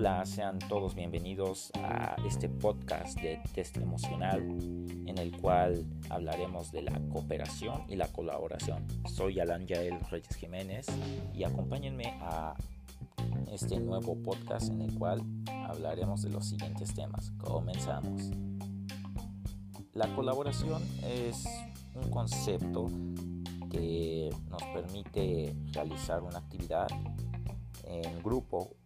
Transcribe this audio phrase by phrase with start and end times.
[0.00, 6.82] Hola, sean todos bienvenidos a este podcast de test emocional en el cual hablaremos de
[6.82, 8.86] la cooperación y la colaboración.
[9.08, 10.86] Soy Alan Yael Reyes Jiménez
[11.34, 12.54] y acompáñenme a
[13.50, 15.20] este nuevo podcast en el cual
[15.66, 17.32] hablaremos de los siguientes temas.
[17.36, 18.30] Comenzamos.
[19.94, 21.44] La colaboración es
[21.96, 22.86] un concepto
[23.68, 26.86] que nos permite realizar una actividad
[27.82, 28.77] en grupo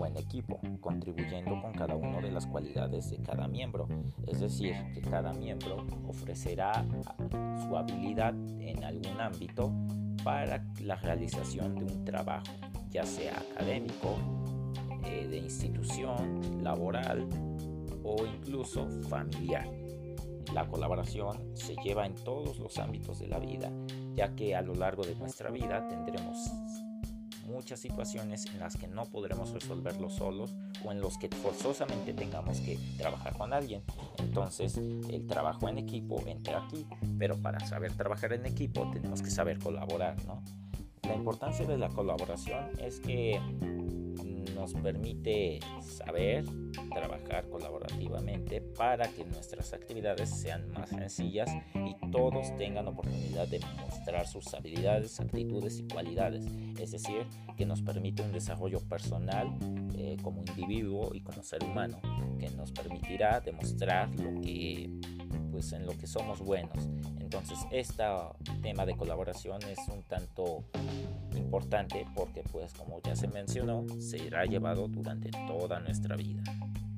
[0.00, 3.86] o en equipo, contribuyendo con cada una de las cualidades de cada miembro.
[4.26, 6.84] Es decir, que cada miembro ofrecerá
[7.62, 9.72] su habilidad en algún ámbito
[10.24, 12.52] para la realización de un trabajo,
[12.90, 14.16] ya sea académico,
[15.04, 17.26] eh, de institución, laboral
[18.02, 19.68] o incluso familiar.
[20.54, 23.70] La colaboración se lleva en todos los ámbitos de la vida,
[24.14, 26.50] ya que a lo largo de nuestra vida tendremos
[27.50, 32.60] muchas situaciones en las que no podremos resolverlo solos o en los que forzosamente tengamos
[32.60, 33.82] que trabajar con alguien.
[34.18, 36.86] Entonces el trabajo en equipo entra aquí,
[37.18, 40.42] pero para saber trabajar en equipo tenemos que saber colaborar, ¿no?
[41.02, 43.40] La importancia de la colaboración es que
[44.60, 46.44] nos permite saber
[46.92, 54.26] trabajar colaborativamente para que nuestras actividades sean más sencillas y todos tengan oportunidad de mostrar
[54.26, 56.44] sus habilidades, actitudes y cualidades.
[56.78, 59.48] Es decir, que nos permite un desarrollo personal
[59.96, 61.98] eh, como individuo y como ser humano,
[62.38, 64.90] que nos permitirá demostrar lo que
[65.60, 66.88] pues en lo que somos buenos.
[67.18, 68.02] Entonces, este
[68.62, 70.64] tema de colaboración es un tanto
[71.36, 76.42] importante porque pues como ya se mencionó, será llevado durante toda nuestra vida.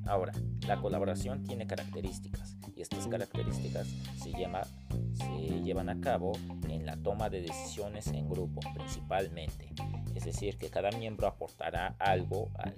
[0.07, 0.33] Ahora,
[0.69, 3.89] la colaboración tiene características y estas características
[4.23, 6.31] se, se llevan a cabo
[6.69, 9.71] en la toma de decisiones en grupo principalmente.
[10.15, 12.77] Es decir, que cada miembro aportará algo al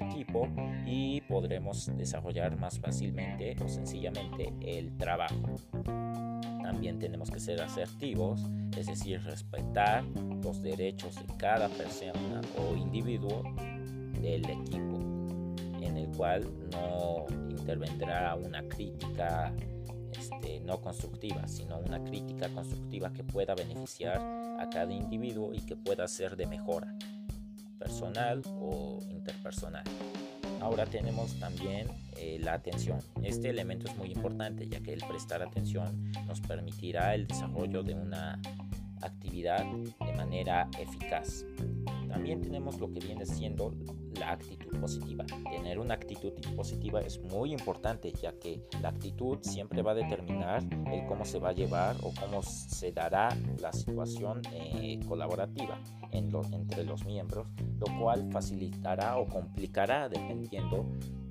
[0.00, 0.48] equipo
[0.86, 5.56] y podremos desarrollar más fácilmente o sencillamente el trabajo.
[6.62, 8.42] También tenemos que ser asertivos,
[8.76, 10.04] es decir, respetar
[10.42, 13.42] los derechos de cada persona o individuo
[14.20, 14.98] del equipo,
[15.80, 19.52] en el cual no intervendrá una crítica
[20.12, 24.18] este, no constructiva, sino una crítica constructiva que pueda beneficiar
[24.58, 26.94] a cada individuo y que pueda ser de mejora
[27.80, 29.82] personal o interpersonal.
[30.60, 33.00] Ahora tenemos también eh, la atención.
[33.22, 37.94] Este elemento es muy importante ya que el prestar atención nos permitirá el desarrollo de
[37.94, 38.38] una
[39.00, 41.46] actividad de manera eficaz.
[42.08, 43.72] También tenemos lo que viene siendo
[44.20, 45.24] la actitud positiva.
[45.50, 50.62] Tener una actitud positiva es muy importante ya que la actitud siempre va a determinar
[50.92, 55.80] el cómo se va a llevar o cómo se dará la situación eh, colaborativa
[56.12, 57.46] entre los miembros,
[57.78, 60.86] lo cual facilitará o complicará dependiendo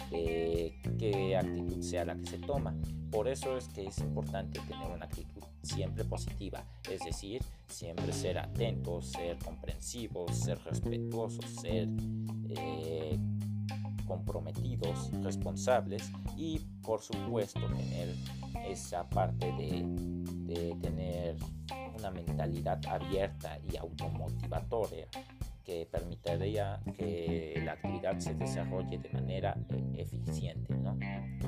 [0.09, 2.75] de qué actitud sea la que se toma.
[3.11, 8.39] Por eso es que es importante tener una actitud siempre positiva, es decir, siempre ser
[8.39, 11.87] atentos, ser comprensivos, ser respetuosos, ser
[12.49, 13.17] eh,
[14.05, 18.15] comprometidos, responsables y por supuesto tener
[18.67, 19.83] esa parte de,
[20.53, 21.37] de tener
[21.97, 25.07] una mentalidad abierta y automotivatoria
[25.69, 30.73] que permitiría que la actividad se desarrolle de manera eh, eficiente.
[30.73, 30.97] ¿no?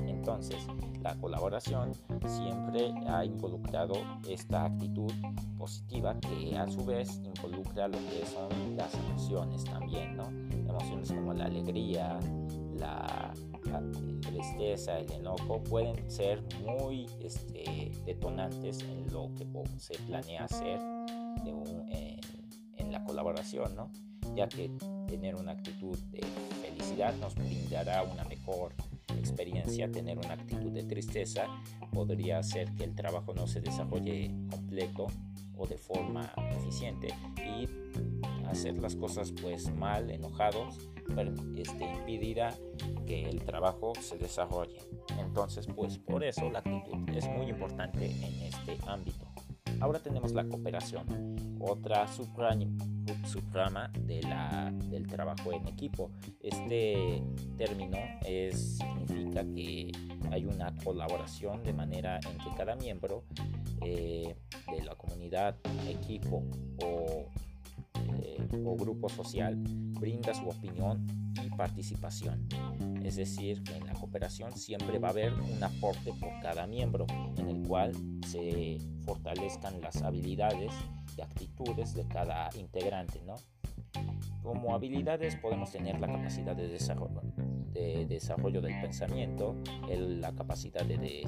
[0.06, 0.64] Entonces,
[1.02, 1.92] la colaboración
[2.26, 3.94] siempre ha involucrado
[4.28, 5.10] esta actitud
[5.58, 10.28] positiva que a su vez involucra lo que son las emociones también, ¿no?
[10.28, 12.20] Emociones como la alegría,
[12.78, 13.32] la,
[14.20, 19.46] tristeza, el enojo pueden ser muy este, detonantes en lo que
[19.78, 20.78] se planea hacer
[21.44, 22.20] en,
[22.76, 23.90] en la colaboración, ¿no?
[24.34, 24.70] Ya que
[25.06, 26.20] tener una actitud de
[26.62, 28.74] felicidad nos brindará una mejor
[29.18, 31.46] experiencia, tener una actitud de tristeza
[31.92, 35.06] podría hacer que el trabajo no se desarrolle completo
[35.56, 37.68] o de forma eficiente y
[38.46, 40.78] hacer las cosas pues mal, enojados,
[41.56, 42.54] este, impedirá
[43.06, 44.80] que el trabajo se desarrolle.
[45.18, 49.26] Entonces pues por eso la actitud es muy importante en este ámbito.
[49.80, 56.10] Ahora tenemos la cooperación, otra subrama de la, del trabajo en equipo.
[56.40, 57.22] Este
[57.56, 59.92] término es, significa que
[60.30, 63.24] hay una colaboración de manera en que cada miembro
[63.80, 64.34] eh,
[64.70, 65.56] de la comunidad,
[65.88, 66.44] equipo
[66.84, 67.26] o,
[68.22, 69.56] eh, o grupo social
[70.00, 71.06] brinda su opinión
[71.44, 72.48] y participación.
[73.02, 77.06] Es decir, en la cooperación siempre va a haber un aporte por cada miembro
[77.36, 77.92] en el cual
[78.26, 80.72] se fortalezcan las habilidades
[81.16, 83.34] y actitudes de cada integrante, ¿no?
[84.42, 87.22] Como habilidades podemos tener la capacidad de desarrollo,
[87.72, 89.54] de desarrollo del pensamiento,
[89.88, 91.24] la capacidad de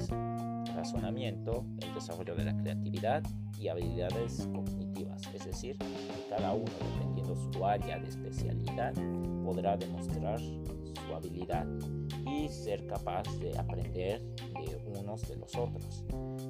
[0.75, 3.23] razonamiento, el desarrollo de la creatividad
[3.57, 5.21] y habilidades cognitivas.
[5.33, 5.77] Es decir,
[6.29, 8.93] cada uno, dependiendo su área de especialidad,
[9.43, 11.65] podrá demostrar su habilidad
[12.27, 16.03] y ser capaz de aprender de unos de los otros.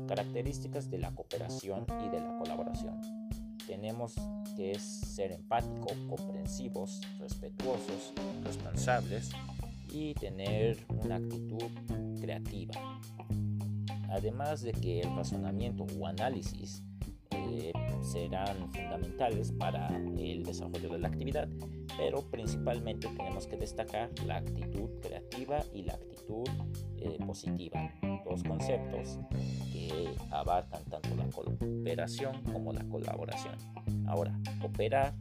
[0.07, 2.99] Características de la cooperación y de la colaboración.
[3.67, 4.15] Tenemos
[4.55, 8.13] que ser empáticos, comprensivos, respetuosos,
[8.43, 9.31] responsables
[9.91, 11.63] y tener una actitud
[12.21, 12.73] creativa.
[14.09, 16.83] Además de que el razonamiento o análisis
[17.31, 21.47] eh, serán fundamentales para el desarrollo de la actividad,
[21.97, 26.47] pero principalmente tenemos que destacar la actitud creativa y la actitud
[27.05, 27.91] eh, positiva,
[28.25, 29.19] dos conceptos
[29.71, 33.55] que abarcan tanto la cooperación como la colaboración.
[34.07, 35.13] Ahora, cooperar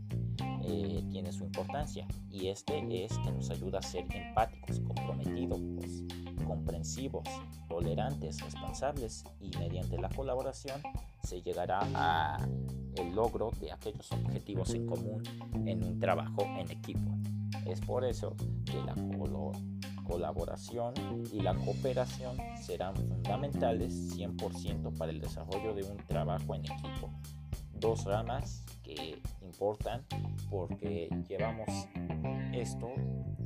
[0.67, 5.61] eh, tiene su importancia y este es que nos ayuda a ser empáticos, comprometidos,
[6.47, 7.29] comprensivos,
[7.69, 10.81] tolerantes, responsables y mediante la colaboración
[11.23, 12.39] se llegará a
[12.97, 15.23] el logro de aquellos objetivos en común
[15.67, 17.11] en un trabajo en equipo.
[17.67, 18.35] Es por eso
[18.65, 19.74] que la colaboración
[21.33, 27.11] y la cooperación serán fundamentales 100% para el desarrollo de un trabajo en equipo.
[27.73, 30.05] Dos ramas que importan
[30.51, 31.69] porque llevamos
[32.53, 32.89] esto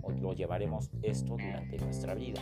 [0.02, 2.40] o lo llevaremos esto durante nuestra vida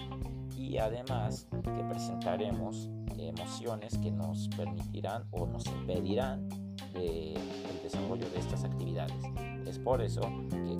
[0.56, 6.48] y además que presentaremos emociones que nos permitirán o nos impedirán
[6.94, 7.38] el
[7.82, 9.16] desarrollo de estas actividades.
[9.66, 10.22] Es por eso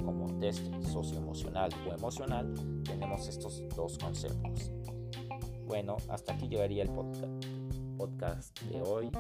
[0.07, 2.55] como test socioemocional o emocional
[2.85, 4.71] tenemos estos dos conceptos.
[5.67, 6.91] Bueno, hasta aquí llegaría el
[7.99, 9.11] podcast de hoy.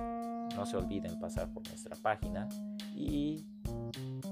[0.54, 2.48] No se olviden pasar por nuestra página
[2.94, 3.44] y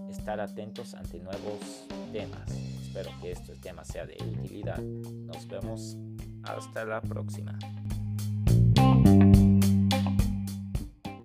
[0.09, 2.49] estar atentos ante nuevos temas.
[2.51, 4.81] Espero que este tema sea de utilidad.
[4.81, 5.99] Nos vemos
[6.45, 7.59] hasta la próxima.